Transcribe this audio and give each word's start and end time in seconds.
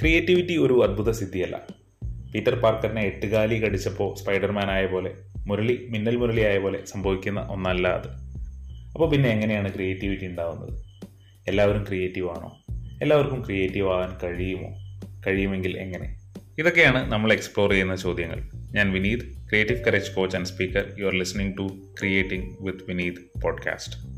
Creativity 0.00 0.56
ഒരു 0.56 0.82
അത്ഭുത 0.82 1.10
സിദ്ധിയല്ല. 1.10 1.66
Peter 2.34 2.54
പാർക്കറിനെ 2.54 3.02
എട്ടുകാലി 3.02 3.58
കടിച്ചപ്പോൾ 3.60 4.14
Spiderman 4.14 4.70
ആയ 4.70 4.86
പോലെ 4.86 5.14
മുരളി 5.46 5.86
മിന്നൽ 5.90 6.16
മുരളി 6.16 6.40
ആയ 6.40 6.58
പോലെ 6.58 6.84
സംഭവിക്കുന്ന 6.86 7.40
ഒന്നല്ല 7.40 7.88
അത്. 7.88 8.08
അപ്പോൾ 8.92 9.10
പിന്നെ 9.10 9.30
എങ്ങനെയാണ് 9.30 9.74
ക്രിയേറ്റിവിറ്റി 9.74 10.26
ഉണ്ടാവുന്നത്? 10.26 10.84
എല്ലാവരും 11.48 11.84
ക്രിയേറ്റീവ് 11.84 12.30
ആണോ? 12.30 12.64
എല്ലാവർക്കും 13.02 13.42
ക്രിയേറ്റീവ് 13.42 13.90
ആകാൻ 13.90 14.16
കഴിയുമോ? 14.22 14.68
കഴിയുമെങ്കിൽ 15.26 15.78
എങ്ങനെ? 15.78 16.20
ഇതൊക്കെയാണ് 16.58 17.12
നമ്മൾ 17.12 17.32
എക്സ്പ്ലോർ 17.32 17.70
ചെയ്യുന്ന 17.70 17.96
ചോദ്യങ്ങൾ. 17.96 18.50
ഞാൻ 18.54 18.92
Vineeth 18.92 19.48
creative 19.48 19.84
courage 19.84 20.10
coach 20.16 20.36
and 20.36 20.46
speaker 20.46 20.94
you 20.98 21.06
are 21.06 21.14
listening 21.14 21.58
to 21.58 21.68
creating 22.00 22.56
with 22.60 22.78
Vineeth 22.88 23.40
podcast 23.40 24.15